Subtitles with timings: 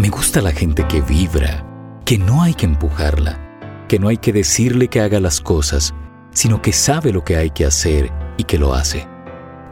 [0.00, 1.62] Me gusta la gente que vibra,
[2.06, 3.38] que no hay que empujarla,
[3.86, 5.92] que no hay que decirle que haga las cosas,
[6.30, 9.06] sino que sabe lo que hay que hacer y que lo hace.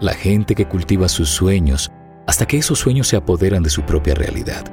[0.01, 1.91] La gente que cultiva sus sueños
[2.27, 4.71] hasta que esos sueños se apoderan de su propia realidad.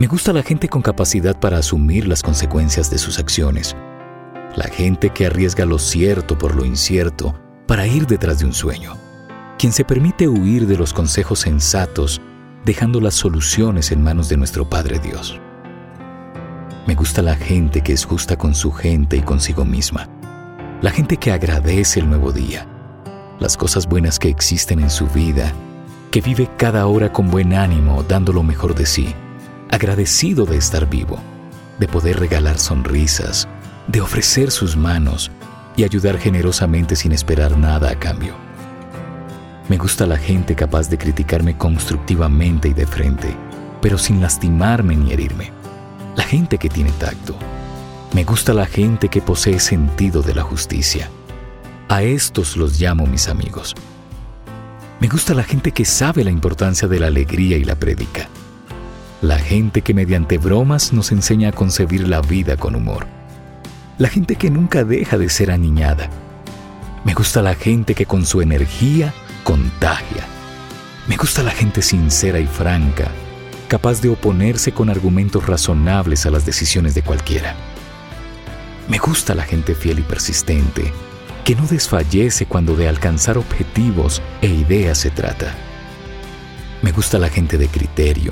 [0.00, 3.76] Me gusta la gente con capacidad para asumir las consecuencias de sus acciones.
[4.56, 8.96] La gente que arriesga lo cierto por lo incierto para ir detrás de un sueño.
[9.60, 12.20] Quien se permite huir de los consejos sensatos
[12.64, 15.40] dejando las soluciones en manos de nuestro Padre Dios.
[16.86, 20.08] Me gusta la gente que es justa con su gente y consigo misma.
[20.82, 22.66] La gente que agradece el nuevo día,
[23.38, 25.52] las cosas buenas que existen en su vida,
[26.10, 29.14] que vive cada hora con buen ánimo, dando lo mejor de sí,
[29.70, 31.18] agradecido de estar vivo,
[31.78, 33.48] de poder regalar sonrisas,
[33.86, 35.30] de ofrecer sus manos
[35.76, 38.49] y ayudar generosamente sin esperar nada a cambio.
[39.70, 43.32] Me gusta la gente capaz de criticarme constructivamente y de frente,
[43.80, 45.52] pero sin lastimarme ni herirme.
[46.16, 47.36] La gente que tiene tacto.
[48.12, 51.08] Me gusta la gente que posee sentido de la justicia.
[51.88, 53.76] A estos los llamo mis amigos.
[54.98, 58.28] Me gusta la gente que sabe la importancia de la alegría y la prédica.
[59.22, 63.06] La gente que mediante bromas nos enseña a concebir la vida con humor.
[63.98, 66.10] La gente que nunca deja de ser aniñada.
[67.04, 69.14] Me gusta la gente que con su energía
[69.50, 70.24] contagia.
[71.08, 73.08] Me gusta la gente sincera y franca,
[73.66, 77.56] capaz de oponerse con argumentos razonables a las decisiones de cualquiera.
[78.86, 80.92] Me gusta la gente fiel y persistente,
[81.44, 85.52] que no desfallece cuando de alcanzar objetivos e ideas se trata.
[86.80, 88.30] Me gusta la gente de criterio,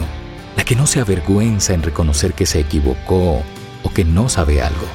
[0.57, 3.43] la que no se avergüenza en reconocer que se equivocó
[3.83, 4.87] o que no sabe algo.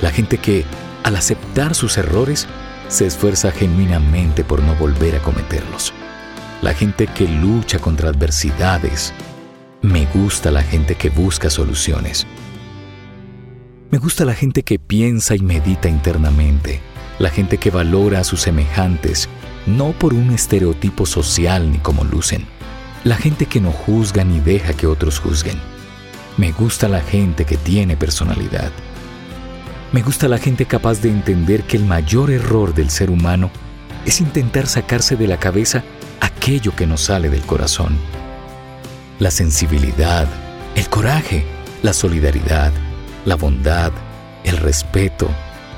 [0.00, 0.64] La gente que,
[1.02, 2.48] al aceptar sus errores,
[2.88, 5.92] se esfuerza genuinamente por no volver a cometerlos.
[6.62, 9.12] La gente que lucha contra adversidades.
[9.80, 12.26] Me gusta la gente que busca soluciones.
[13.90, 16.80] Me gusta la gente que piensa y medita internamente.
[17.18, 19.28] La gente que valora a sus semejantes,
[19.66, 22.46] no por un estereotipo social ni como lucen.
[23.04, 25.58] La gente que no juzga ni deja que otros juzguen.
[26.36, 28.70] Me gusta la gente que tiene personalidad.
[29.92, 33.50] Me gusta la gente capaz de entender que el mayor error del ser humano
[34.06, 35.84] es intentar sacarse de la cabeza
[36.18, 37.98] aquello que nos sale del corazón.
[39.18, 40.26] La sensibilidad,
[40.76, 41.44] el coraje,
[41.82, 42.72] la solidaridad,
[43.26, 43.92] la bondad,
[44.44, 45.28] el respeto,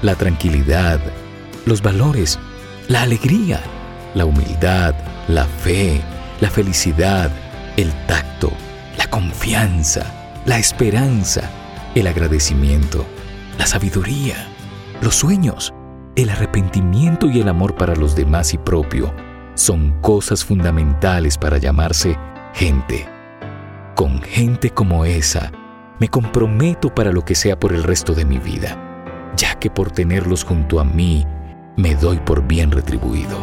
[0.01, 1.01] la tranquilidad,
[1.67, 2.39] los valores,
[2.87, 3.61] la alegría,
[4.15, 4.95] la humildad,
[5.27, 6.01] la fe,
[6.41, 7.33] la felicidad,
[7.77, 8.53] el tacto,
[8.97, 10.07] la confianza,
[10.47, 11.51] la esperanza,
[11.97, 13.05] el agradecimiento
[13.59, 14.49] la sabiduría,
[15.01, 15.73] los sueños,
[16.17, 19.15] el arrepentimiento y el amor para los demás y propio
[19.55, 22.19] son cosas fundamentales para llamarse
[22.55, 23.09] gente.
[23.95, 25.53] Con gente como esa,
[26.01, 29.93] me comprometo para lo que sea por el resto de mi vida, ya que por
[29.93, 31.25] tenerlos junto a mí,
[31.77, 33.39] me doy por bien retribuido.